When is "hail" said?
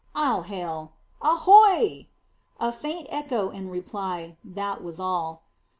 0.41-0.93